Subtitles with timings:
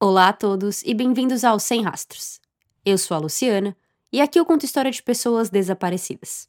[0.00, 2.40] Olá a todos e bem-vindos ao Sem Rastros.
[2.84, 3.76] Eu sou a Luciana
[4.12, 6.48] e aqui eu conto história de pessoas desaparecidas.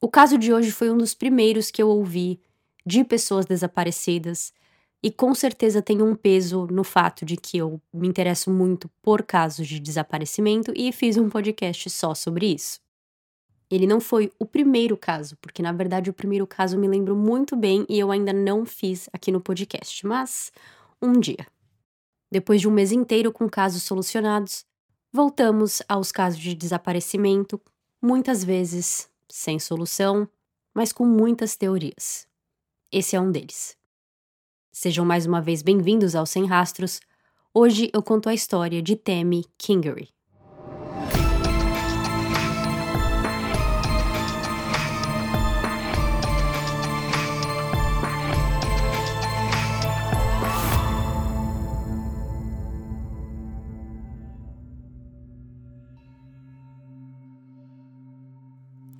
[0.00, 2.40] O caso de hoje foi um dos primeiros que eu ouvi
[2.86, 4.54] de pessoas desaparecidas
[5.02, 9.22] e com certeza tem um peso no fato de que eu me interesso muito por
[9.22, 12.80] casos de desaparecimento e fiz um podcast só sobre isso.
[13.70, 17.54] Ele não foi o primeiro caso, porque na verdade o primeiro caso me lembro muito
[17.54, 20.50] bem e eu ainda não fiz aqui no podcast, mas
[21.02, 21.46] um dia.
[22.30, 24.64] Depois de um mês inteiro com casos solucionados,
[25.12, 27.60] voltamos aos casos de desaparecimento,
[28.00, 30.28] muitas vezes sem solução,
[30.72, 32.28] mas com muitas teorias.
[32.92, 33.76] Esse é um deles.
[34.70, 37.00] Sejam mais uma vez bem-vindos ao Sem Rastros.
[37.52, 40.10] Hoje eu conto a história de Tammy Kingery.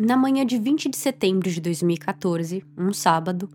[0.03, 3.51] Na manhã de 20 de setembro de 2014, um sábado,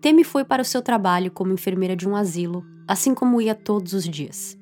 [0.00, 3.92] Temi foi para o seu trabalho como enfermeira de um asilo, assim como ia todos
[3.92, 4.56] os dias.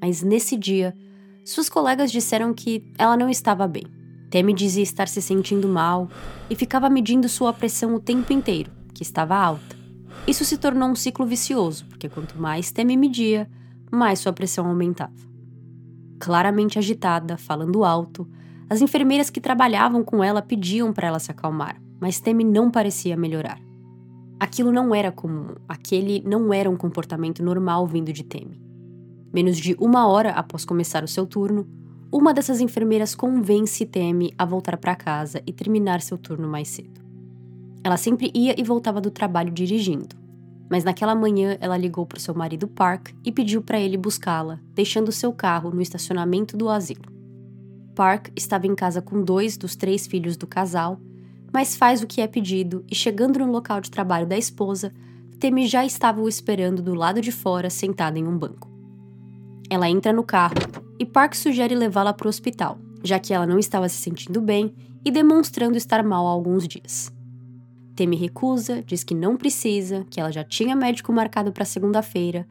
[0.00, 0.94] Mas nesse dia,
[1.44, 3.82] suas colegas disseram que ela não estava bem.
[4.30, 6.08] Temi dizia estar se sentindo mal
[6.48, 9.76] e ficava medindo sua pressão o tempo inteiro, que estava alta.
[10.24, 13.50] Isso se tornou um ciclo vicioso, porque quanto mais Temi media,
[13.90, 15.12] mais sua pressão aumentava.
[16.20, 18.24] Claramente agitada, falando alto,
[18.68, 23.16] as enfermeiras que trabalhavam com ela pediam para ela se acalmar, mas Temi não parecia
[23.16, 23.60] melhorar.
[24.40, 28.60] Aquilo não era comum, aquele não era um comportamento normal vindo de Temi.
[29.32, 31.68] Menos de uma hora após começar o seu turno,
[32.10, 37.00] uma dessas enfermeiras convence Temi a voltar para casa e terminar seu turno mais cedo.
[37.82, 40.16] Ela sempre ia e voltava do trabalho dirigindo,
[40.70, 45.12] mas naquela manhã ela ligou para seu marido Park e pediu para ele buscá-la, deixando
[45.12, 47.13] seu carro no estacionamento do asilo.
[47.94, 51.00] Park estava em casa com dois dos três filhos do casal,
[51.52, 54.92] mas faz o que é pedido e, chegando no local de trabalho da esposa,
[55.38, 58.68] Temi já estava o esperando do lado de fora, sentada em um banco.
[59.70, 60.54] Ela entra no carro
[60.98, 64.74] e Park sugere levá-la para o hospital, já que ela não estava se sentindo bem
[65.04, 67.12] e demonstrando estar mal há alguns dias.
[67.94, 72.46] Temi recusa, diz que não precisa, que ela já tinha médico marcado para segunda-feira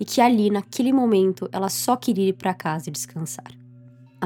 [0.00, 3.65] e que ali, naquele momento, ela só queria ir para casa e descansar.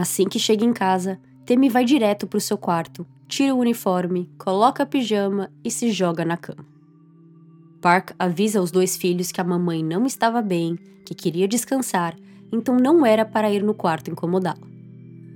[0.00, 4.31] Assim que chega em casa, Temi vai direto para o seu quarto, tira o uniforme,
[4.38, 6.65] coloca a pijama e se joga na cama.
[7.83, 12.16] Park avisa os dois filhos que a mamãe não estava bem, que queria descansar,
[12.50, 14.66] então não era para ir no quarto incomodá-la.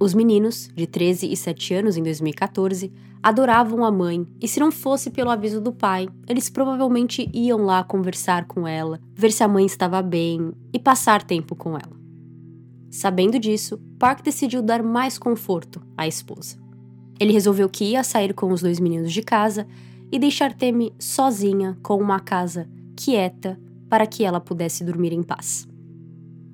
[0.01, 2.91] Os meninos, de 13 e 7 anos em 2014,
[3.23, 7.85] adoravam a mãe e, se não fosse pelo aviso do pai, eles provavelmente iam lá
[7.85, 12.03] conversar com ela, ver se a mãe estava bem e passar tempo com ela.
[12.95, 16.59] Sabendo disso, Park decidiu dar mais conforto à esposa.
[17.19, 19.67] Ele resolveu que ia sair com os dois meninos de casa
[20.13, 25.67] e deixar Temi sozinha com uma casa quieta para que ela pudesse dormir em paz.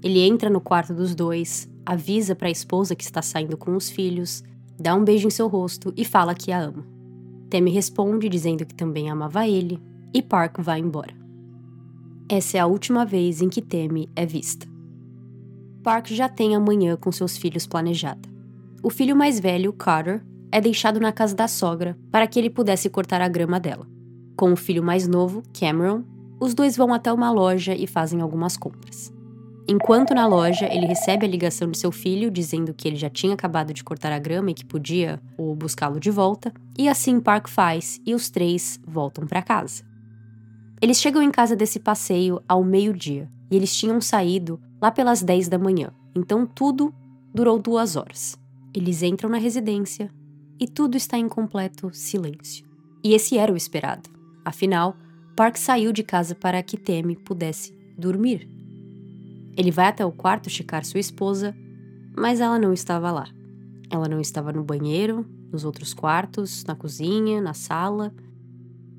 [0.00, 3.90] Ele entra no quarto dos dois, avisa para a esposa que está saindo com os
[3.90, 4.44] filhos,
[4.78, 6.86] dá um beijo em seu rosto e fala que a ama.
[7.50, 9.82] Temi responde dizendo que também amava ele
[10.14, 11.16] e Park vai embora.
[12.28, 14.69] Essa é a última vez em que Temi é vista.
[15.82, 18.28] Park já tem a manhã com seus filhos planejada.
[18.82, 22.90] O filho mais velho, Carter, é deixado na casa da sogra para que ele pudesse
[22.90, 23.86] cortar a grama dela.
[24.36, 26.02] Com o filho mais novo, Cameron,
[26.38, 29.12] os dois vão até uma loja e fazem algumas compras.
[29.68, 33.34] Enquanto na loja, ele recebe a ligação de seu filho dizendo que ele já tinha
[33.34, 37.48] acabado de cortar a grama e que podia ou buscá-lo de volta, e assim Park
[37.48, 39.84] faz e os três voltam para casa.
[40.80, 45.48] Eles chegam em casa desse passeio ao meio-dia e eles tinham saído lá pelas 10
[45.48, 46.94] da manhã, então tudo
[47.34, 48.38] durou duas horas.
[48.74, 50.10] Eles entram na residência
[50.58, 52.64] e tudo está em completo silêncio.
[53.02, 54.10] E esse era o esperado.
[54.44, 54.96] Afinal,
[55.36, 58.48] Park saiu de casa para que Temi pudesse dormir.
[59.56, 61.56] Ele vai até o quarto checar sua esposa,
[62.16, 63.28] mas ela não estava lá.
[63.90, 68.14] Ela não estava no banheiro, nos outros quartos, na cozinha, na sala.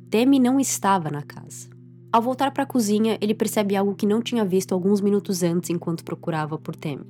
[0.10, 1.70] Temi não estava na casa.
[2.12, 5.70] Ao voltar para a cozinha, ele percebe algo que não tinha visto alguns minutos antes
[5.70, 7.06] enquanto procurava por Temi.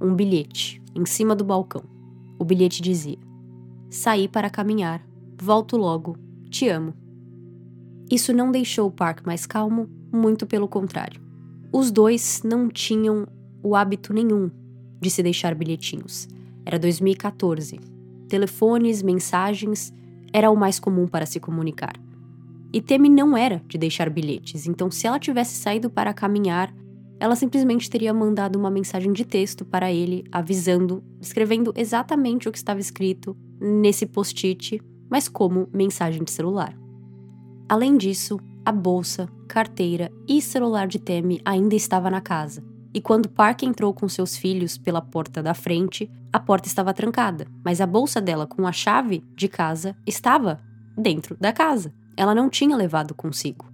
[0.00, 1.82] Um bilhete, em cima do balcão.
[2.38, 3.18] O bilhete dizia:
[3.90, 5.04] Saí para caminhar,
[5.42, 6.16] volto logo,
[6.48, 6.94] te amo.
[8.08, 11.20] Isso não deixou o Park mais calmo, muito pelo contrário.
[11.72, 13.26] Os dois não tinham
[13.64, 14.48] o hábito nenhum
[15.00, 16.28] de se deixar bilhetinhos.
[16.64, 17.80] Era 2014.
[18.28, 19.92] Telefones, mensagens
[20.32, 22.03] era o mais comum para se comunicar.
[22.74, 26.74] E Temi não era de deixar bilhetes, então se ela tivesse saído para caminhar,
[27.20, 32.58] ela simplesmente teria mandado uma mensagem de texto para ele, avisando, escrevendo exatamente o que
[32.58, 36.76] estava escrito nesse post-it, mas como mensagem de celular.
[37.68, 42.64] Além disso, a bolsa, carteira e celular de Temi ainda estava na casa.
[42.92, 47.46] E quando Park entrou com seus filhos pela porta da frente, a porta estava trancada,
[47.64, 50.60] mas a bolsa dela com a chave de casa estava
[50.98, 51.94] dentro da casa.
[52.16, 53.66] Ela não tinha levado consigo.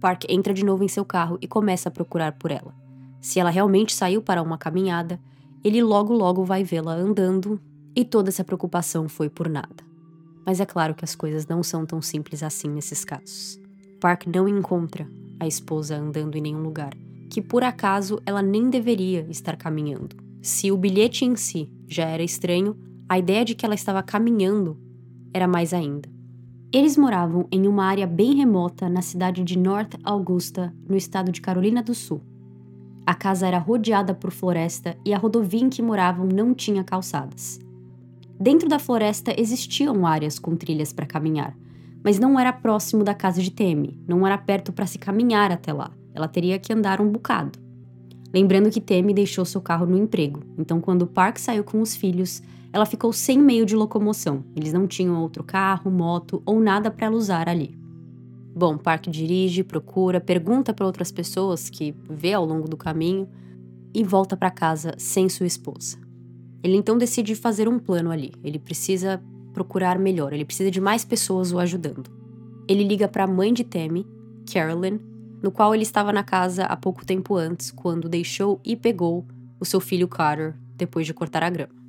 [0.00, 2.74] Park entra de novo em seu carro e começa a procurar por ela.
[3.20, 5.20] Se ela realmente saiu para uma caminhada,
[5.62, 7.60] ele logo logo vai vê-la andando
[7.94, 9.84] e toda essa preocupação foi por nada.
[10.46, 13.60] Mas é claro que as coisas não são tão simples assim nesses casos.
[14.00, 15.06] Park não encontra
[15.38, 16.92] a esposa andando em nenhum lugar,
[17.28, 20.16] que por acaso ela nem deveria estar caminhando.
[20.40, 22.76] Se o bilhete em si já era estranho,
[23.06, 24.78] a ideia de que ela estava caminhando
[25.34, 26.08] era mais ainda.
[26.72, 31.40] Eles moravam em uma área bem remota na cidade de North Augusta, no estado de
[31.40, 32.20] Carolina do Sul.
[33.04, 37.58] A casa era rodeada por floresta e a rodovia em que moravam não tinha calçadas.
[38.38, 41.56] Dentro da floresta existiam áreas com trilhas para caminhar,
[42.04, 45.72] mas não era próximo da casa de Temi, não era perto para se caminhar até
[45.72, 45.90] lá.
[46.14, 47.58] Ela teria que andar um bocado.
[48.32, 52.40] Lembrando que Temi deixou seu carro no emprego, então quando Park saiu com os filhos,
[52.72, 54.44] ela ficou sem meio de locomoção.
[54.54, 57.78] Eles não tinham outro carro, moto ou nada para ela usar ali.
[58.54, 63.28] Bom, Park dirige, procura, pergunta para outras pessoas que vê ao longo do caminho
[63.94, 65.98] e volta para casa sem sua esposa.
[66.62, 68.32] Ele então decide fazer um plano ali.
[68.42, 72.10] Ele precisa procurar melhor, ele precisa de mais pessoas o ajudando.
[72.68, 74.06] Ele liga para a mãe de Tammy,
[74.52, 75.00] Carolyn,
[75.42, 79.26] no qual ele estava na casa há pouco tempo antes, quando deixou e pegou
[79.58, 81.79] o seu filho Carter depois de cortar a grama.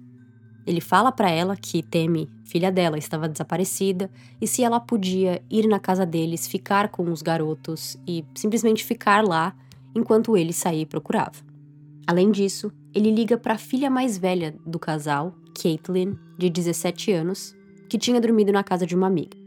[0.66, 4.10] Ele fala para ela que Temi, filha dela, estava desaparecida
[4.40, 9.24] e se ela podia ir na casa deles, ficar com os garotos e simplesmente ficar
[9.24, 9.56] lá
[9.96, 11.52] enquanto ele saía e procurava.
[12.06, 17.56] Além disso, ele liga para a filha mais velha do casal, Caitlin, de 17 anos,
[17.90, 19.38] que tinha dormido na casa de uma amiga.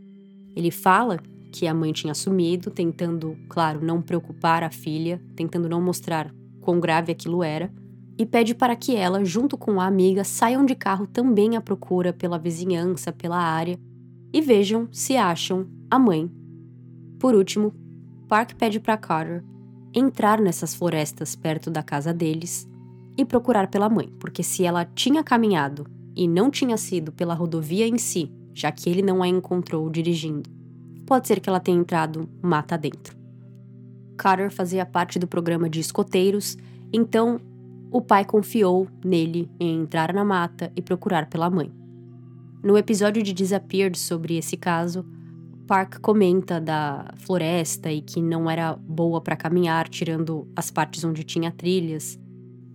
[0.54, 1.18] Ele fala
[1.52, 6.80] que a mãe tinha sumido, tentando, claro, não preocupar a filha, tentando não mostrar quão
[6.80, 7.72] grave aquilo era,
[8.16, 12.12] e pede para que ela, junto com a amiga, saiam de carro também à procura
[12.12, 13.78] pela vizinhança, pela área
[14.32, 16.30] e vejam se acham a mãe.
[17.18, 17.72] Por último,
[18.28, 19.44] Park pede para Carter
[19.92, 22.68] entrar nessas florestas perto da casa deles
[23.16, 27.86] e procurar pela mãe, porque se ela tinha caminhado e não tinha sido pela rodovia
[27.86, 30.50] em si, já que ele não a encontrou dirigindo,
[31.06, 33.16] pode ser que ela tenha entrado mata dentro.
[34.16, 36.56] Carter fazia parte do programa de escoteiros,
[36.92, 37.40] então
[37.94, 41.70] o pai confiou nele em entrar na mata e procurar pela mãe.
[42.60, 45.06] No episódio de Disappeared sobre esse caso,
[45.64, 51.22] Park comenta da floresta e que não era boa para caminhar, tirando as partes onde
[51.22, 52.18] tinha trilhas,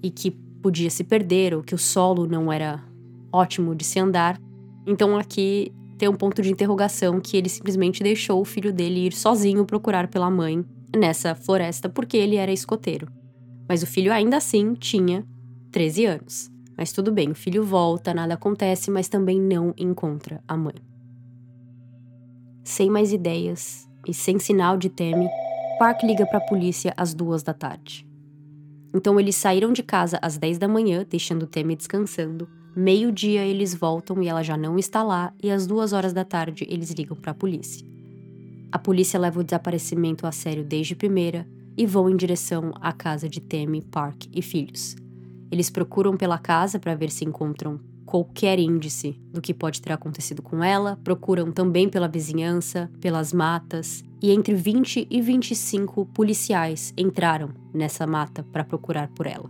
[0.01, 2.81] e que podia se perder ou que o solo não era
[3.29, 4.39] ótimo de se andar.
[4.87, 9.11] Então aqui tem um ponto de interrogação que ele simplesmente deixou o filho dele ir
[9.11, 10.63] sozinho procurar pela mãe
[10.95, 13.18] nessa floresta porque ele era escoteiro.
[13.69, 15.23] Mas o filho ainda assim tinha
[15.71, 16.51] 13 anos.
[16.75, 20.73] Mas tudo bem, o filho volta, nada acontece, mas também não encontra a mãe.
[22.63, 25.27] Sem mais ideias e sem sinal de Temi,
[25.77, 28.07] Park liga para a polícia às duas da tarde.
[28.93, 32.49] Então eles saíram de casa às 10 da manhã, deixando Temi descansando.
[32.75, 36.65] Meio-dia eles voltam e ela já não está lá, e às duas horas da tarde
[36.69, 37.85] eles ligam para a polícia.
[38.71, 41.45] A polícia leva o desaparecimento a sério desde primeira
[41.77, 44.95] e vão em direção à casa de Temi, Park e filhos.
[45.51, 50.41] Eles procuram pela casa para ver se encontram qualquer índice do que pode ter acontecido
[50.41, 57.51] com ela, procuram também pela vizinhança, pelas matas, e entre 20 e 25 policiais entraram
[57.73, 59.49] nessa mata para procurar por ela.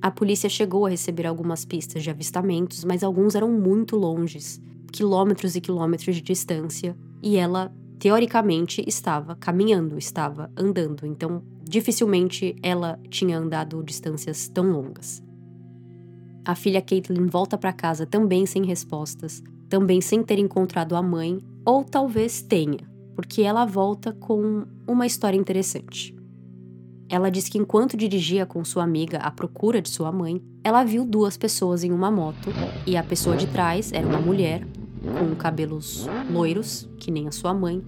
[0.00, 4.60] A polícia chegou a receber algumas pistas de avistamentos, mas alguns eram muito longes,
[4.92, 7.72] quilômetros e quilômetros de distância, e ela
[8.02, 15.22] teoricamente estava caminhando, estava andando, então dificilmente ela tinha andado distâncias tão longas.
[16.44, 21.38] A filha Caitlin volta para casa também sem respostas, também sem ter encontrado a mãe,
[21.64, 22.80] ou talvez tenha,
[23.14, 26.12] porque ela volta com uma história interessante.
[27.08, 31.04] Ela diz que enquanto dirigia com sua amiga à procura de sua mãe, ela viu
[31.04, 32.50] duas pessoas em uma moto
[32.84, 34.66] e a pessoa de trás era uma mulher
[35.02, 37.82] com cabelos loiros, que nem a sua mãe,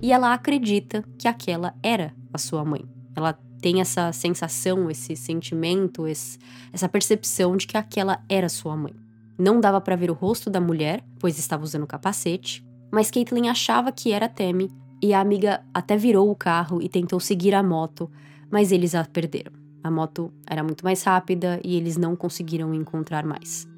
[0.00, 2.84] e ela acredita que aquela era a sua mãe.
[3.14, 6.38] Ela tem essa sensação, esse sentimento, esse,
[6.72, 8.94] essa percepção de que aquela era sua mãe.
[9.38, 13.92] Não dava para ver o rosto da mulher, pois estava usando capacete, mas Caitlin achava
[13.92, 14.70] que era Temi
[15.02, 18.10] e a amiga até virou o carro e tentou seguir a moto,
[18.50, 19.52] mas eles a perderam.
[19.82, 23.71] A moto era muito mais rápida e eles não conseguiram encontrar mais.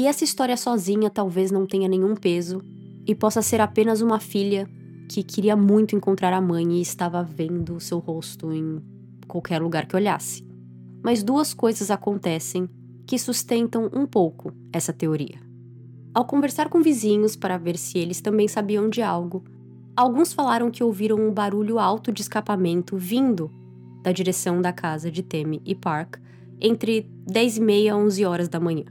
[0.00, 2.62] E essa história sozinha talvez não tenha nenhum peso
[3.06, 4.66] e possa ser apenas uma filha
[5.06, 8.80] que queria muito encontrar a mãe e estava vendo seu rosto em
[9.28, 10.42] qualquer lugar que olhasse.
[11.04, 12.66] Mas duas coisas acontecem
[13.06, 15.38] que sustentam um pouco essa teoria.
[16.14, 19.44] Ao conversar com vizinhos para ver se eles também sabiam de algo,
[19.94, 23.50] alguns falaram que ouviram um barulho alto de escapamento vindo
[24.02, 26.16] da direção da casa de Temi e Park
[26.58, 28.86] entre 10 e meia a 11 horas da manhã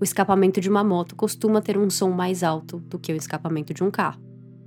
[0.00, 3.74] o escapamento de uma moto costuma ter um som mais alto do que o escapamento
[3.74, 4.20] de um carro.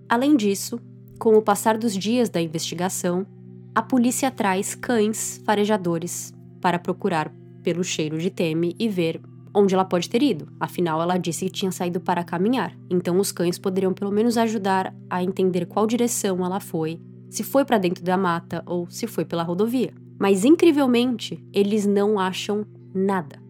[0.09, 0.79] Além disso,
[1.17, 3.25] com o passar dos dias da investigação,
[3.73, 7.33] a polícia traz cães farejadores para procurar
[7.63, 9.21] pelo cheiro de Teme e ver
[9.53, 10.47] onde ela pode ter ido.
[10.59, 14.93] Afinal, ela disse que tinha saído para caminhar, então os cães poderiam pelo menos ajudar
[15.09, 19.23] a entender qual direção ela foi, se foi para dentro da mata ou se foi
[19.23, 19.93] pela rodovia.
[20.19, 23.41] Mas incrivelmente, eles não acham nada.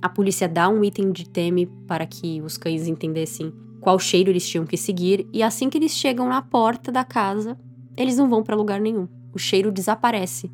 [0.00, 4.48] A polícia dá um item de Teme para que os cães entendessem qual cheiro eles
[4.48, 7.58] tinham que seguir, e assim que eles chegam na porta da casa,
[7.96, 9.08] eles não vão para lugar nenhum.
[9.32, 10.50] O cheiro desaparece.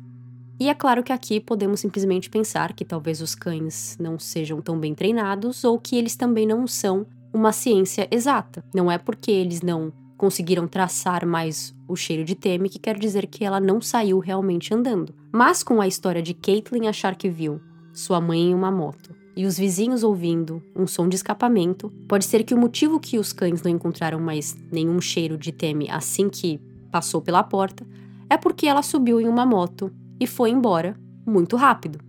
[0.59, 4.79] E é claro que aqui podemos simplesmente pensar que talvez os cães não sejam tão
[4.79, 8.63] bem treinados ou que eles também não são uma ciência exata.
[8.73, 13.27] Não é porque eles não conseguiram traçar mais o cheiro de Teme que quer dizer
[13.27, 15.13] que ela não saiu realmente andando.
[15.31, 17.59] Mas com a história de Caitlin achar que viu
[17.91, 22.43] sua mãe em uma moto e os vizinhos ouvindo um som de escapamento, pode ser
[22.43, 26.59] que o motivo que os cães não encontraram mais nenhum cheiro de Teme assim que
[26.91, 27.85] passou pela porta
[28.29, 31.99] é porque ela subiu em uma moto e foi embora muito rápido.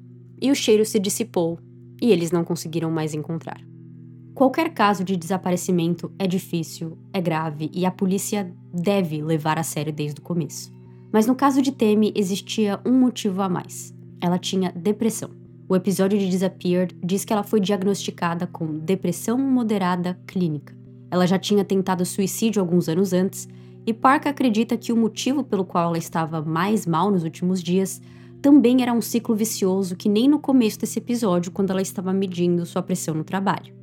[0.40, 1.59] E o cheiro se dissipou
[2.00, 3.61] e eles não conseguiram mais encontrar.
[4.35, 9.92] Qualquer caso de desaparecimento é difícil, é grave e a polícia deve levar a sério
[9.92, 10.71] desde o começo.
[11.11, 13.95] Mas no caso de Temi existia um motivo a mais.
[14.21, 15.30] Ela tinha depressão.
[15.69, 20.73] O episódio de Disappeared diz que ela foi diagnosticada com depressão moderada clínica.
[21.11, 23.49] Ela já tinha tentado suicídio alguns anos antes,
[23.85, 28.01] e Park acredita que o motivo pelo qual ela estava mais mal nos últimos dias
[28.41, 32.65] também era um ciclo vicioso que nem no começo desse episódio, quando ela estava medindo
[32.65, 33.75] sua pressão no trabalho.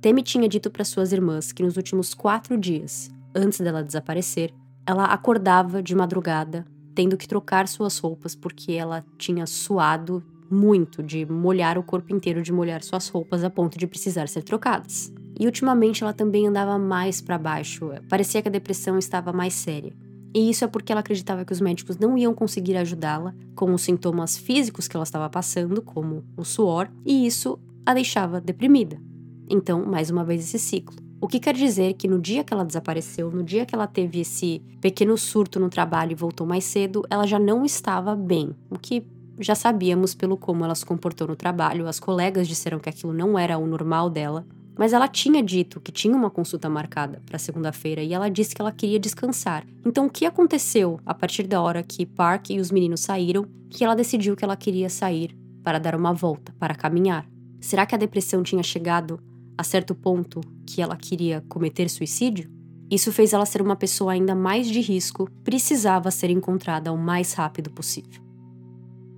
[0.00, 4.54] Temi tinha dito para suas irmãs que nos últimos quatro dias, antes dela desaparecer,
[4.86, 6.64] ela acordava de madrugada,
[6.94, 12.42] tendo que trocar suas roupas porque ela tinha suado muito de molhar o corpo inteiro,
[12.42, 15.12] de molhar suas roupas a ponto de precisar ser trocadas.
[15.38, 19.92] E ultimamente ela também andava mais para baixo, parecia que a depressão estava mais séria.
[20.34, 23.82] E isso é porque ela acreditava que os médicos não iam conseguir ajudá-la com os
[23.82, 29.00] sintomas físicos que ela estava passando, como o suor, e isso a deixava deprimida.
[29.48, 30.96] Então, mais uma vez esse ciclo.
[31.18, 34.20] O que quer dizer que no dia que ela desapareceu, no dia que ela teve
[34.20, 38.78] esse pequeno surto no trabalho e voltou mais cedo, ela já não estava bem, o
[38.78, 39.06] que
[39.38, 43.38] já sabíamos pelo como ela se comportou no trabalho, as colegas disseram que aquilo não
[43.38, 48.02] era o normal dela, mas ela tinha dito que tinha uma consulta marcada para segunda-feira
[48.02, 49.66] e ela disse que ela queria descansar.
[49.84, 53.84] Então, o que aconteceu a partir da hora que Park e os meninos saíram, que
[53.84, 57.26] ela decidiu que ela queria sair para dar uma volta, para caminhar?
[57.60, 59.18] Será que a depressão tinha chegado
[59.56, 62.50] a certo ponto que ela queria cometer suicídio?
[62.90, 67.32] Isso fez ela ser uma pessoa ainda mais de risco, precisava ser encontrada o mais
[67.32, 68.25] rápido possível.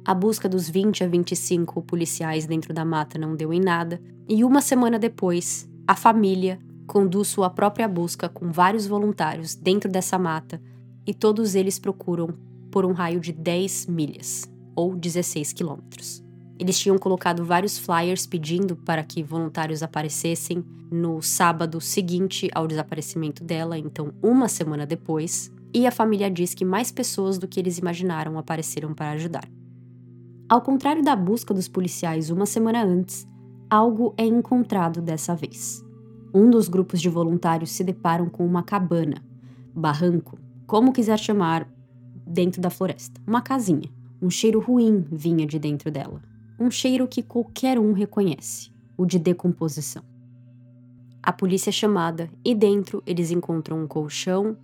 [0.09, 4.43] A busca dos 20 a 25 policiais dentro da mata não deu em nada, e
[4.43, 10.63] uma semana depois, a família conduz sua própria busca com vários voluntários dentro dessa mata
[11.07, 12.29] e todos eles procuram
[12.71, 16.25] por um raio de 10 milhas, ou 16 quilômetros.
[16.59, 23.45] Eles tinham colocado vários flyers pedindo para que voluntários aparecessem no sábado seguinte ao desaparecimento
[23.45, 27.77] dela, então uma semana depois, e a família diz que mais pessoas do que eles
[27.77, 29.47] imaginaram apareceram para ajudar.
[30.49, 33.29] Ao contrário da busca dos policiais uma semana antes,
[33.69, 35.85] algo é encontrado dessa vez.
[36.33, 39.23] Um dos grupos de voluntários se deparam com uma cabana,
[39.75, 41.69] barranco, como quiser chamar,
[42.27, 43.21] dentro da floresta.
[43.27, 43.91] Uma casinha.
[44.23, 46.23] Um cheiro ruim vinha de dentro dela.
[46.59, 50.03] Um cheiro que qualquer um reconhece: o de decomposição.
[51.23, 54.57] A polícia é chamada e dentro eles encontram um colchão,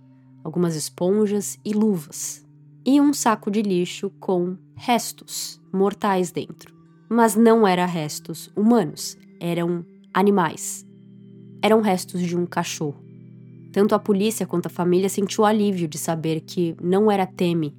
[0.43, 2.43] algumas esponjas e luvas,
[2.83, 6.73] e um saco de lixo com restos mortais dentro.
[7.09, 10.85] Mas não eram restos humanos, eram animais.
[11.61, 13.03] Eram restos de um cachorro.
[13.71, 17.75] Tanto a polícia quanto a família sentiu alívio de saber que não era Temi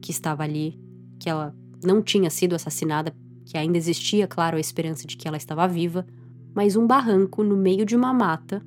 [0.00, 0.78] que estava ali,
[1.18, 3.14] que ela não tinha sido assassinada,
[3.44, 6.06] que ainda existia, claro, a esperança de que ela estava viva,
[6.54, 8.62] mas um barranco no meio de uma mata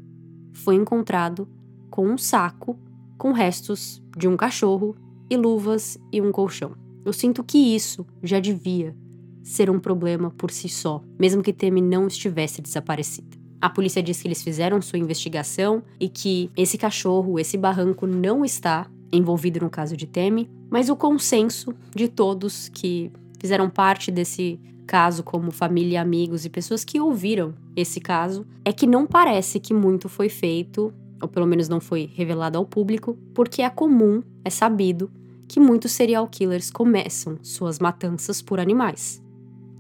[0.53, 1.47] foi encontrado
[1.89, 2.77] com um saco
[3.17, 4.95] com restos de um cachorro
[5.29, 6.75] e luvas e um colchão.
[7.03, 8.95] Eu sinto que isso já devia
[9.43, 13.37] ser um problema por si só, mesmo que Temi não estivesse desaparecida.
[13.59, 18.43] A polícia diz que eles fizeram sua investigação e que esse cachorro, esse barranco não
[18.43, 24.59] está envolvido no caso de Temi, mas o consenso de todos que fizeram parte desse
[24.87, 29.73] caso, como família, amigos e pessoas que ouviram esse caso, é que não parece que
[29.73, 34.49] muito foi feito, ou pelo menos não foi revelado ao público, porque é comum, é
[34.49, 35.09] sabido,
[35.51, 39.21] que muitos serial killers começam suas matanças por animais.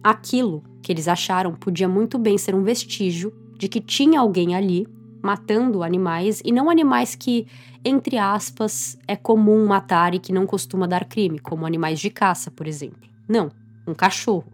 [0.03, 4.85] Aquilo que eles acharam podia muito bem ser um vestígio de que tinha alguém ali
[5.23, 7.47] matando animais e não animais que,
[7.85, 12.51] entre aspas, é comum matar e que não costuma dar crime, como animais de caça,
[12.51, 13.07] por exemplo.
[13.25, 13.49] Não,
[13.87, 14.51] um cachorro.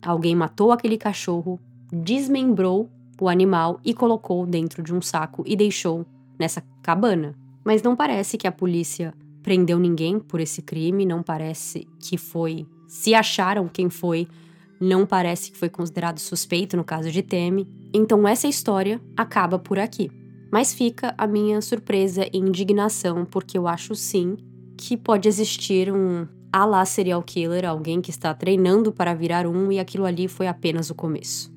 [0.00, 1.58] Alguém matou aquele cachorro,
[1.92, 2.88] desmembrou
[3.20, 6.06] o animal e colocou dentro de um saco e deixou
[6.38, 7.34] nessa cabana.
[7.64, 12.66] Mas não parece que a polícia prendeu ninguém por esse crime, não parece que foi.
[12.86, 14.28] Se acharam quem foi,
[14.80, 19.78] não parece que foi considerado suspeito no caso de Temi, então essa história acaba por
[19.78, 20.10] aqui.
[20.50, 24.36] Mas fica a minha surpresa e indignação, porque eu acho sim
[24.76, 29.72] que pode existir um a lá serial killer, alguém que está treinando para virar um
[29.72, 31.50] e aquilo ali foi apenas o começo.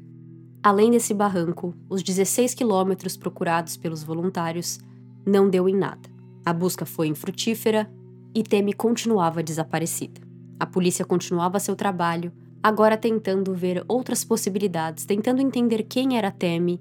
[0.63, 4.79] Além desse barranco, os 16 quilômetros procurados pelos voluntários
[5.25, 6.14] não deu em nada.
[6.45, 7.91] A busca foi infrutífera
[8.33, 10.21] e Temi continuava desaparecida.
[10.59, 16.79] A polícia continuava seu trabalho, agora tentando ver outras possibilidades, tentando entender quem era Temi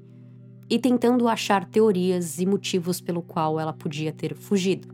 [0.69, 4.89] e tentando achar teorias e motivos pelo qual ela podia ter fugido.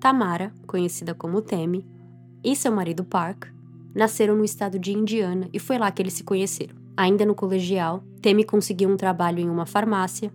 [0.00, 1.86] Tamara, conhecida como Temi,
[2.42, 3.46] e seu marido Park
[3.94, 6.76] nasceram no estado de Indiana e foi lá que eles se conheceram.
[6.96, 10.32] Ainda no colegial, Temi conseguiu um trabalho em uma farmácia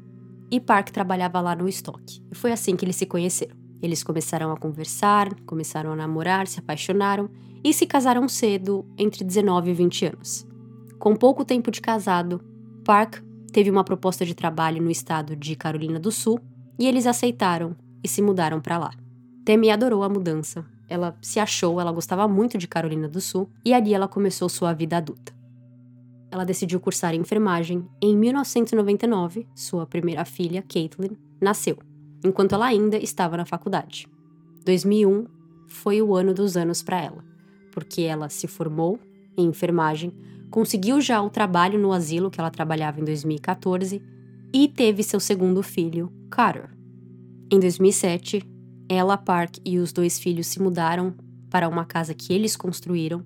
[0.52, 2.22] e Park trabalhava lá no estoque.
[2.30, 3.56] E foi assim que eles se conheceram.
[3.82, 7.30] Eles começaram a conversar, começaram a namorar, se apaixonaram
[7.64, 10.48] e se casaram cedo, entre 19 e 20 anos.
[11.00, 12.42] Com pouco tempo de casado,
[12.84, 16.40] Park teve uma proposta de trabalho no estado de Carolina do Sul
[16.78, 18.92] e eles aceitaram e se mudaram para lá.
[19.46, 20.66] Temi adorou a mudança.
[20.88, 24.74] Ela se achou, ela gostava muito de Carolina do Sul e ali ela começou sua
[24.74, 25.41] vida adulta.
[26.32, 31.78] Ela decidiu cursar enfermagem em 1999, sua primeira filha, Caitlin, nasceu,
[32.24, 34.08] enquanto ela ainda estava na faculdade.
[34.66, 35.26] 2001
[35.68, 37.32] foi o ano dos anos para ela
[37.72, 39.00] porque ela se formou
[39.38, 40.14] em enfermagem,
[40.50, 44.02] conseguiu já o trabalho no asilo que ela trabalhava em 2014
[44.54, 46.70] e teve seu segundo filho, Carter.
[47.50, 48.44] Em 2007,
[48.90, 51.16] ela, Park e os dois filhos se mudaram
[51.50, 53.24] para uma casa que eles construíram,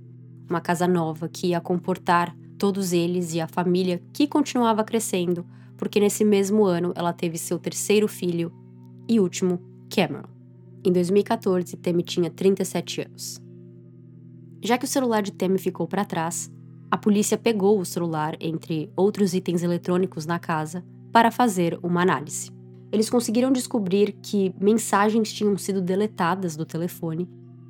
[0.47, 5.45] uma casa nova que ia comportar todos eles e a família que continuava crescendo,
[5.77, 8.51] porque nesse mesmo ano ela teve seu terceiro filho
[9.07, 10.27] e último, Cameron.
[10.83, 13.41] Em 2014, Temi tinha 37 anos.
[14.63, 16.51] Já que o celular de Temi ficou para trás,
[16.89, 22.51] a polícia pegou o celular entre outros itens eletrônicos na casa para fazer uma análise.
[22.91, 27.27] Eles conseguiram descobrir que mensagens tinham sido deletadas do telefone,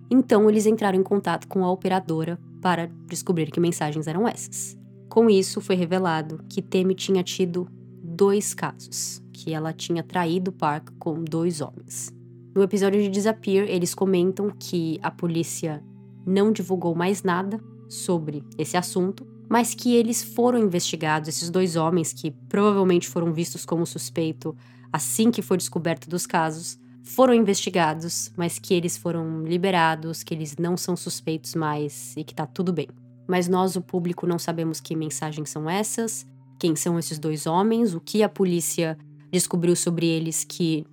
[0.10, 4.75] então eles entraram em contato com a operadora para descobrir que mensagens eram essas.
[5.08, 7.67] Com isso, foi revelado que Temi tinha tido
[8.01, 12.12] dois casos, que ela tinha traído Park com dois homens.
[12.56, 15.84] No episódio de Disappear, eles comentam que a polícia
[16.25, 22.13] não divulgou mais nada sobre esse assunto, mas que eles foram investigados, esses dois homens
[22.13, 24.58] que provavelmente foram vistos como suspeito
[24.91, 30.57] assim que foi descoberto dos casos, foram investigados, mas que eles foram liberados, que eles
[30.57, 32.87] não são suspeitos mais e que tá tudo bem.
[33.27, 36.25] Mas nós, o público, não sabemos que mensagens são essas,
[36.59, 38.97] quem são esses dois homens, o que a polícia
[39.31, 40.85] descobriu sobre eles que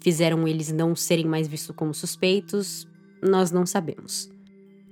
[0.00, 2.88] fizeram eles não serem mais vistos como suspeitos,
[3.22, 4.30] nós não sabemos.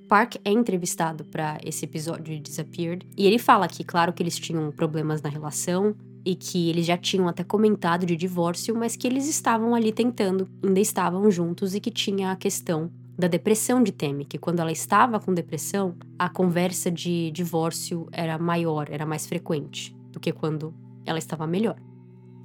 [0.08, 4.38] Park é entrevistado para esse episódio de Disappeared e ele fala que, claro, que eles
[4.38, 9.06] tinham problemas na relação e que eles já tinham até comentado de divórcio, mas que
[9.06, 13.90] eles estavam ali tentando, ainda estavam juntos e que tinha a questão da depressão de
[13.90, 19.26] Temi, que quando ela estava com depressão, a conversa de divórcio era maior, era mais
[19.26, 20.72] frequente do que quando
[21.04, 21.76] ela estava melhor.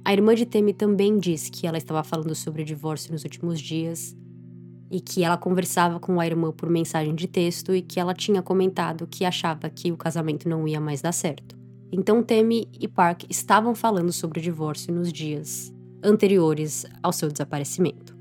[0.04, 4.16] A irmã de Temi também diz que ela estava falando sobre divórcio nos últimos dias
[4.90, 8.42] e que ela conversava com a irmã por mensagem de texto e que ela tinha
[8.42, 11.63] comentado que achava que o casamento não ia mais dar certo.
[11.96, 18.16] Então Temi e Park estavam falando sobre o divórcio nos dias anteriores ao seu desaparecimento.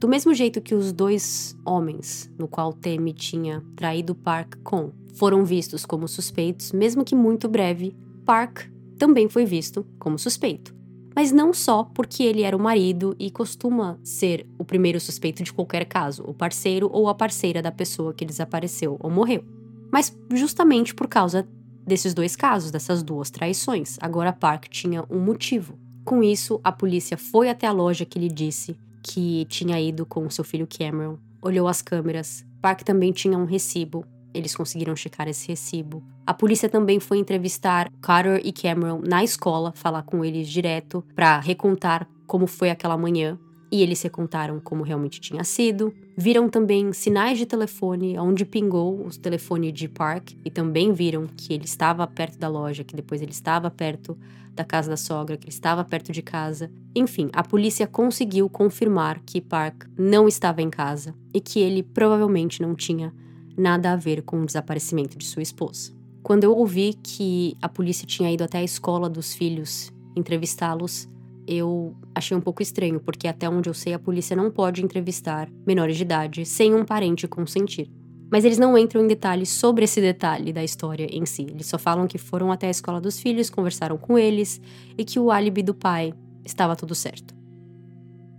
[0.00, 5.44] Do mesmo jeito que os dois homens, no qual Temi tinha traído Park com, foram
[5.44, 8.62] vistos como suspeitos, mesmo que muito breve, Park
[8.98, 10.74] também foi visto como suspeito
[11.14, 15.52] mas não só porque ele era o marido e costuma ser o primeiro suspeito de
[15.52, 19.44] qualquer caso, o parceiro ou a parceira da pessoa que desapareceu ou morreu.
[19.92, 21.46] Mas justamente por causa
[21.90, 25.76] desses dois casos, dessas duas traições, agora Park tinha um motivo.
[26.04, 30.30] Com isso, a polícia foi até a loja que lhe disse que tinha ido com
[30.30, 32.46] seu filho Cameron, olhou as câmeras.
[32.62, 34.04] Park também tinha um recibo.
[34.32, 36.02] Eles conseguiram checar esse recibo.
[36.24, 41.40] A polícia também foi entrevistar Carter e Cameron na escola, falar com eles direto para
[41.40, 43.36] recontar como foi aquela manhã.
[43.70, 45.94] E eles recontaram como realmente tinha sido.
[46.16, 51.52] Viram também sinais de telefone onde pingou o telefone de Park e também viram que
[51.52, 54.18] ele estava perto da loja, que depois ele estava perto
[54.54, 56.70] da casa da sogra, que ele estava perto de casa.
[56.94, 62.60] Enfim, a polícia conseguiu confirmar que Park não estava em casa e que ele provavelmente
[62.60, 63.14] não tinha
[63.56, 65.92] nada a ver com o desaparecimento de sua esposa.
[66.22, 71.08] Quando eu ouvi que a polícia tinha ido até a escola dos filhos entrevistá-los,
[71.50, 75.50] eu achei um pouco estranho, porque até onde eu sei a polícia não pode entrevistar
[75.66, 77.90] menores de idade sem um parente consentir.
[78.30, 81.42] Mas eles não entram em detalhes sobre esse detalhe da história em si.
[81.42, 84.60] Eles só falam que foram até a escola dos filhos, conversaram com eles
[84.96, 87.34] e que o álibi do pai estava tudo certo.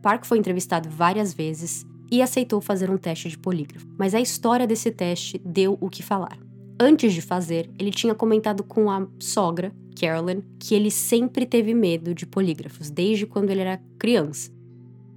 [0.01, 4.65] Park foi entrevistado várias vezes e aceitou fazer um teste de polígrafo, mas a história
[4.65, 6.39] desse teste deu o que falar.
[6.79, 12.13] Antes de fazer, ele tinha comentado com a sogra, Carolyn, que ele sempre teve medo
[12.13, 14.51] de polígrafos, desde quando ele era criança.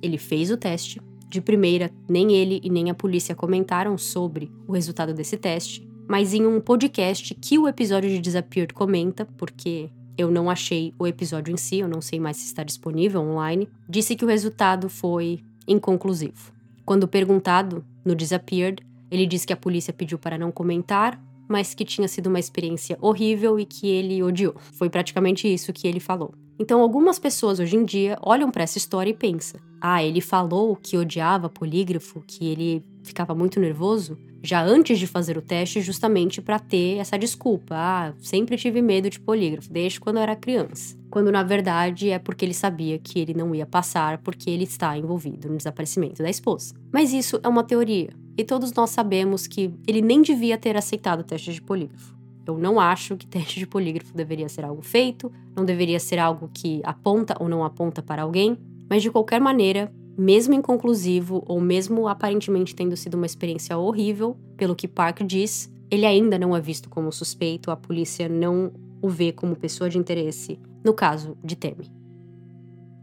[0.02, 4.72] Ele fez o teste, de primeira, nem ele e nem a polícia comentaram sobre o
[4.72, 10.30] resultado desse teste, mas em um podcast que o episódio de Disappeared comenta, porque eu
[10.30, 14.14] não achei o episódio em si, eu não sei mais se está disponível online, disse
[14.14, 16.52] que o resultado foi inconclusivo.
[16.84, 21.84] Quando perguntado no Disappeared, ele disse que a polícia pediu para não comentar, mas que
[21.84, 24.54] tinha sido uma experiência horrível e que ele odiou.
[24.72, 26.34] Foi praticamente isso que ele falou.
[26.58, 30.74] Então, algumas pessoas hoje em dia olham para essa história e pensam: ah, ele falou
[30.74, 36.40] que odiava polígrafo, que ele ficava muito nervoso, já antes de fazer o teste, justamente
[36.40, 37.74] para ter essa desculpa.
[37.76, 40.96] Ah, sempre tive medo de polígrafo, desde quando eu era criança.
[41.10, 44.96] Quando na verdade é porque ele sabia que ele não ia passar porque ele está
[44.96, 46.74] envolvido no desaparecimento da esposa.
[46.90, 51.20] Mas isso é uma teoria, e todos nós sabemos que ele nem devia ter aceitado
[51.20, 52.14] o teste de polígrafo.
[52.46, 56.50] Eu não acho que teste de polígrafo deveria ser algo feito, não deveria ser algo
[56.54, 58.56] que aponta ou não aponta para alguém,
[58.88, 64.74] mas de qualquer maneira, mesmo inconclusivo ou mesmo aparentemente tendo sido uma experiência horrível, pelo
[64.74, 69.32] que Park diz, ele ainda não é visto como suspeito, a polícia não o vê
[69.32, 71.90] como pessoa de interesse, no caso de Temi.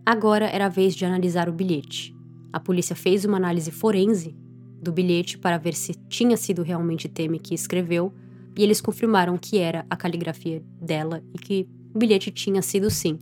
[0.06, 2.16] Agora era a vez de analisar o bilhete.
[2.52, 4.36] A polícia fez uma análise forense
[4.82, 8.12] do bilhete para ver se tinha sido realmente Temi que escreveu,
[8.58, 13.18] e eles confirmaram que era a caligrafia dela e que o bilhete tinha sido sim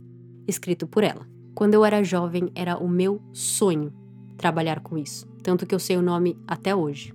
[0.48, 1.26] escrito por ela.
[1.60, 3.92] Quando eu era jovem, era o meu sonho
[4.38, 7.12] trabalhar com isso, tanto que eu sei o nome até hoje.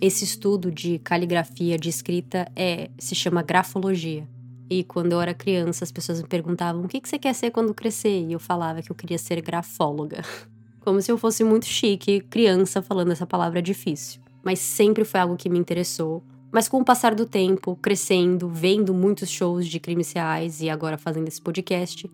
[0.00, 4.24] Esse estudo de caligrafia de escrita é se chama grafologia.
[4.70, 7.74] E quando eu era criança, as pessoas me perguntavam: "O que você quer ser quando
[7.74, 10.22] crescer?" E eu falava que eu queria ser grafóloga.
[10.78, 14.20] Como se eu fosse muito chique, criança, falando essa palavra difícil.
[14.44, 16.22] Mas sempre foi algo que me interessou.
[16.52, 20.96] Mas com o passar do tempo, crescendo, vendo muitos shows de crimes reais e agora
[20.96, 22.08] fazendo esse podcast,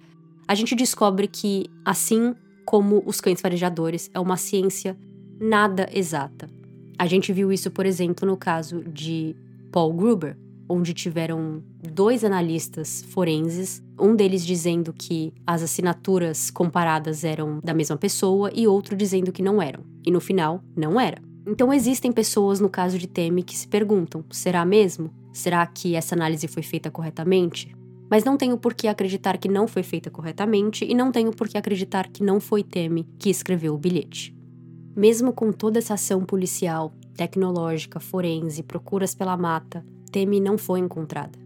[0.49, 2.35] a gente descobre que, assim
[2.65, 4.97] como os cães farejadores, é uma ciência
[5.39, 6.49] nada exata.
[6.99, 9.37] A gente viu isso, por exemplo, no caso de
[9.71, 17.61] Paul Gruber, onde tiveram dois analistas forenses, um deles dizendo que as assinaturas comparadas eram
[17.63, 19.85] da mesma pessoa e outro dizendo que não eram.
[20.05, 21.21] E no final, não era.
[21.47, 25.11] Então existem pessoas no caso de Temi que se perguntam: será mesmo?
[25.33, 27.75] Será que essa análise foi feita corretamente?
[28.11, 31.49] Mas não tenho por que acreditar que não foi feita corretamente e não tenho por
[31.49, 34.35] que acreditar que não foi Temi que escreveu o bilhete.
[34.97, 41.39] Mesmo com toda essa ação policial, tecnológica, forense, procuras pela mata, Temi não foi encontrada.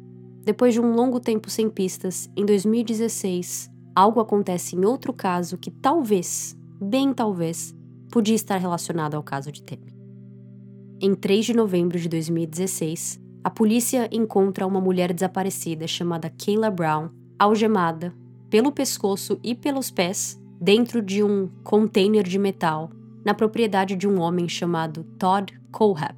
[0.45, 5.71] Depois de um longo tempo sem pistas, em 2016, algo acontece em outro caso que
[5.71, 7.75] talvez, bem talvez,
[8.11, 9.93] podia estar relacionado ao caso de Temi.
[11.01, 17.11] Em 3 de novembro de 2016, a polícia encontra uma mulher desaparecida chamada Kayla Brown,
[17.39, 18.15] algemada
[18.49, 22.91] pelo pescoço e pelos pés dentro de um container de metal
[23.25, 26.15] na propriedade de um homem chamado Todd Colhap.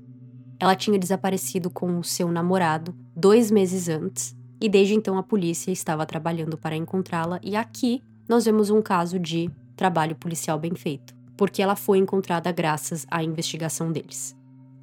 [0.60, 5.70] Ela tinha desaparecido com o seu namorado dois meses antes, e desde então a polícia
[5.70, 11.14] estava trabalhando para encontrá-la, e aqui nós vemos um caso de trabalho policial bem feito,
[11.36, 14.36] porque ela foi encontrada graças à investigação deles.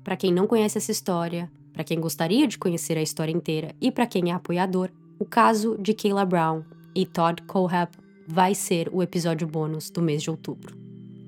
[0.04, 3.92] Para quem não conhece essa história, para quem gostaria de conhecer a história inteira e
[3.92, 6.64] para quem é apoiador, o caso de Kayla Brown
[6.96, 7.96] e Todd Colhap
[8.28, 10.78] vai ser o episódio bônus do mês de outubro.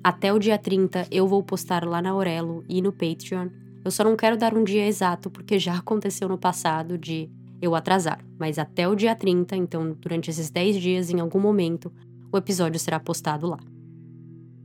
[0.03, 3.47] Até o dia 30 eu vou postar lá na Aurelo e no Patreon
[3.86, 7.29] Eu só não quero dar um dia exato porque já aconteceu no passado de
[7.62, 11.91] eu atrasar, mas até o dia 30, então durante esses 10 dias, em algum momento,
[12.32, 13.60] o episódio será postado lá.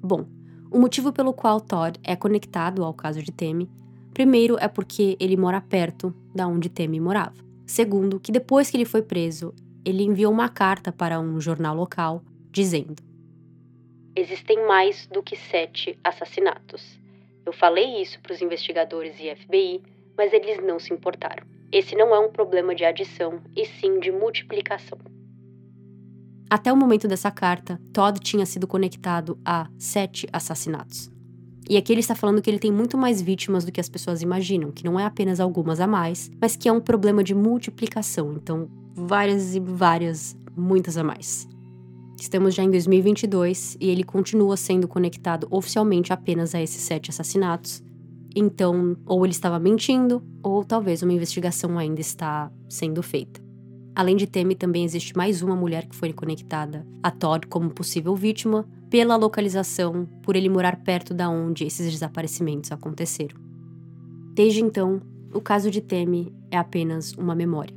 [0.03, 0.27] Bom,
[0.71, 3.71] o motivo pelo qual Todd é conectado ao caso de Temi,
[4.19, 7.37] primeiro é porque ele mora perto da onde Temi morava.
[7.65, 9.55] Segundo, que depois que ele foi preso,
[9.85, 12.97] ele enviou uma carta para um jornal local dizendo:
[14.17, 16.99] Existem mais do que sete assassinatos.
[17.47, 19.83] Eu falei isso para os investigadores e FBI,
[20.17, 21.47] mas eles não se importaram.
[21.71, 24.99] Esse não é um problema de adição, e sim de multiplicação.
[26.51, 31.09] Até o momento dessa carta, Todd tinha sido conectado a sete assassinatos.
[31.69, 34.23] E aqui ele está falando que ele tem muito mais vítimas do que as pessoas
[34.23, 38.35] imaginam, que não é apenas algumas a mais, mas que é um problema de multiplicação,
[38.35, 41.47] então várias e várias, muitas a mais.
[42.21, 47.83] Estamos já em 2022 e ele continua sendo conectado oficialmente apenas a esses sete assassinatos.
[48.35, 53.41] Então, ou ele estava mentindo, ou talvez uma investigação ainda está sendo feita.
[53.95, 58.15] Além de Temi, também existe mais uma mulher que foi conectada a Todd como possível
[58.15, 63.37] vítima pela localização, por ele morar perto da onde esses desaparecimentos aconteceram.
[64.35, 65.01] Desde então,
[65.33, 67.77] o caso de Temi é apenas uma memória.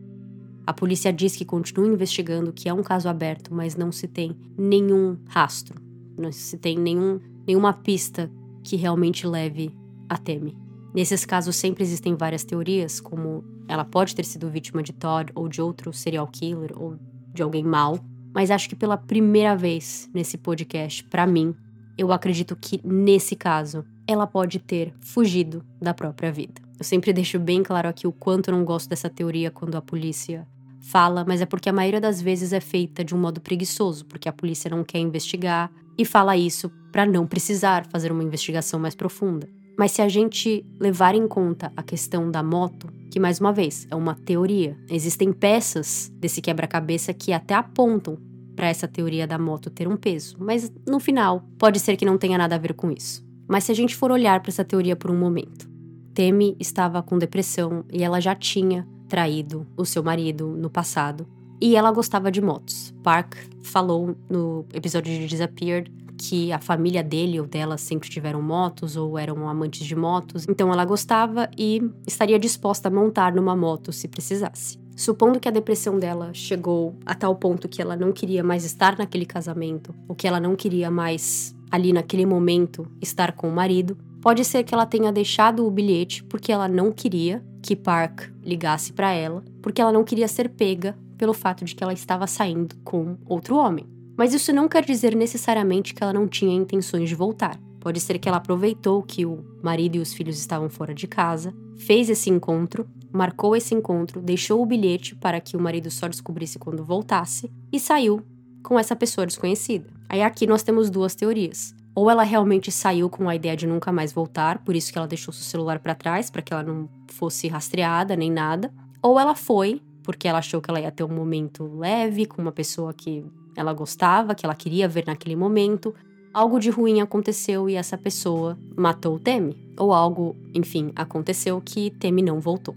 [0.65, 4.37] A polícia diz que continua investigando, que é um caso aberto, mas não se tem
[4.57, 5.81] nenhum rastro,
[6.17, 8.31] não se tem nenhum, nenhuma pista
[8.63, 9.75] que realmente leve
[10.07, 10.55] a Temi.
[10.93, 15.47] Nesses casos sempre existem várias teorias, como ela pode ter sido vítima de Todd ou
[15.47, 16.97] de outro serial killer ou
[17.33, 17.97] de alguém mal,
[18.33, 21.55] mas acho que pela primeira vez nesse podcast, para mim,
[21.97, 26.61] eu acredito que nesse caso ela pode ter fugido da própria vida.
[26.77, 29.81] Eu sempre deixo bem claro aqui o quanto eu não gosto dessa teoria quando a
[29.81, 30.47] polícia
[30.81, 34.27] fala, mas é porque a maioria das vezes é feita de um modo preguiçoso, porque
[34.27, 38.95] a polícia não quer investigar e fala isso para não precisar fazer uma investigação mais
[38.95, 39.47] profunda.
[39.77, 43.87] Mas se a gente levar em conta a questão da moto, que mais uma vez
[43.89, 48.17] é uma teoria, existem peças desse quebra-cabeça que até apontam
[48.55, 52.17] para essa teoria da moto ter um peso, mas no final pode ser que não
[52.17, 53.25] tenha nada a ver com isso.
[53.47, 55.69] Mas se a gente for olhar para essa teoria por um momento,
[56.13, 61.27] Temi estava com depressão e ela já tinha traído o seu marido no passado.
[61.59, 62.93] E ela gostava de motos.
[63.03, 65.91] Park falou no episódio de Disappeared
[66.29, 70.71] que a família dele ou dela sempre tiveram motos ou eram amantes de motos, então
[70.71, 74.79] ela gostava e estaria disposta a montar numa moto se precisasse.
[74.95, 78.97] Supondo que a depressão dela chegou a tal ponto que ela não queria mais estar
[78.97, 83.97] naquele casamento, ou que ela não queria mais ali naquele momento estar com o marido,
[84.21, 88.93] Pode ser que ela tenha deixado o bilhete porque ela não queria que Park ligasse
[88.93, 92.75] para ela, porque ela não queria ser pega pelo fato de que ela estava saindo
[92.83, 93.87] com outro homem.
[94.21, 97.59] Mas isso não quer dizer necessariamente que ela não tinha intenções de voltar.
[97.79, 101.51] Pode ser que ela aproveitou que o marido e os filhos estavam fora de casa,
[101.75, 106.59] fez esse encontro, marcou esse encontro, deixou o bilhete para que o marido só descobrisse
[106.59, 108.21] quando voltasse e saiu
[108.61, 109.89] com essa pessoa desconhecida.
[110.07, 111.73] Aí aqui nós temos duas teorias.
[111.95, 115.07] Ou ela realmente saiu com a ideia de nunca mais voltar, por isso que ela
[115.07, 118.71] deixou seu celular para trás, para que ela não fosse rastreada nem nada.
[119.01, 122.51] Ou ela foi, porque ela achou que ela ia ter um momento leve com uma
[122.51, 125.93] pessoa que ela gostava, que ela queria ver naquele momento.
[126.33, 129.57] Algo de ruim aconteceu e essa pessoa matou Temi.
[129.77, 132.75] Ou algo, enfim, aconteceu que Temi não voltou.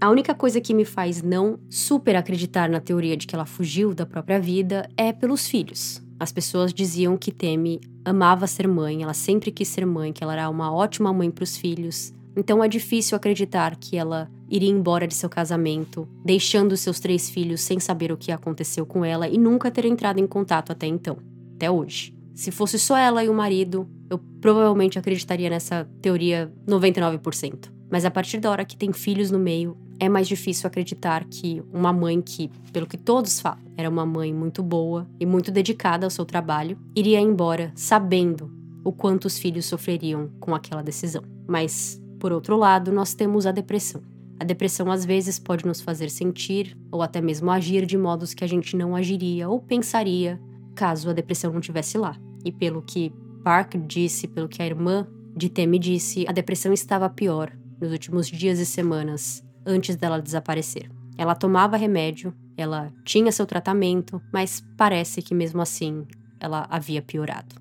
[0.00, 3.94] A única coisa que me faz não super acreditar na teoria de que ela fugiu
[3.94, 6.02] da própria vida é pelos filhos.
[6.18, 10.34] As pessoas diziam que Temi amava ser mãe, ela sempre quis ser mãe, que ela
[10.34, 12.12] era uma ótima mãe para os filhos.
[12.36, 17.60] Então é difícil acreditar que ela iria embora de seu casamento, deixando seus três filhos
[17.60, 21.16] sem saber o que aconteceu com ela e nunca ter entrado em contato até então,
[21.54, 22.14] até hoje.
[22.34, 27.72] Se fosse só ela e o marido, eu provavelmente acreditaria nessa teoria 99%.
[27.90, 31.62] Mas a partir da hora que tem filhos no meio, é mais difícil acreditar que
[31.72, 36.06] uma mãe que, pelo que todos falam, era uma mãe muito boa e muito dedicada
[36.06, 38.50] ao seu trabalho, iria embora sabendo
[38.82, 41.22] o quanto os filhos sofreriam com aquela decisão.
[41.46, 44.02] Mas, por outro lado, nós temos a depressão.
[44.38, 48.44] A depressão às vezes pode nos fazer sentir ou até mesmo agir de modos que
[48.44, 50.40] a gente não agiria ou pensaria
[50.74, 52.16] caso a depressão não estivesse lá.
[52.44, 53.12] E pelo que
[53.44, 58.26] Park disse, pelo que a irmã de Temi disse, a depressão estava pior nos últimos
[58.26, 60.90] dias e semanas antes dela desaparecer.
[61.16, 66.06] Ela tomava remédio, ela tinha seu tratamento, mas parece que mesmo assim
[66.40, 67.54] ela havia piorado.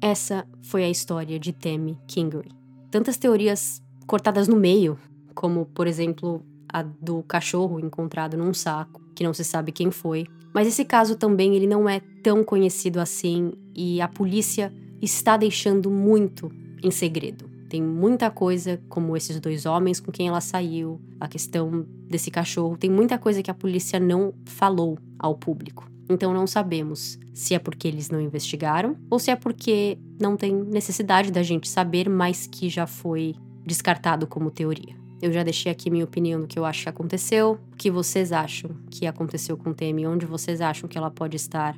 [0.00, 2.50] Essa foi a história de Tammy Kingery.
[2.90, 4.98] Tantas teorias cortadas no meio,
[5.34, 10.26] como por exemplo a do cachorro encontrado num saco, que não se sabe quem foi.
[10.52, 15.90] Mas esse caso também ele não é tão conhecido assim e a polícia está deixando
[15.90, 16.50] muito
[16.82, 17.48] em segredo.
[17.68, 22.76] Tem muita coisa, como esses dois homens com quem ela saiu, a questão desse cachorro,
[22.76, 25.88] tem muita coisa que a polícia não falou ao público.
[26.08, 30.52] Então não sabemos se é porque eles não investigaram ou se é porque não tem
[30.52, 34.99] necessidade da gente saber, mas que já foi descartado como teoria.
[35.22, 38.32] Eu já deixei aqui minha opinião do que eu acho que aconteceu, o que vocês
[38.32, 41.76] acham que aconteceu com Temi, onde vocês acham que ela pode estar.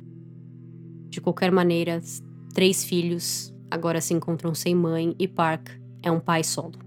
[1.09, 2.01] De qualquer maneira,
[2.53, 5.69] três filhos agora se encontram sem mãe e Park
[6.01, 6.79] é um pai solo.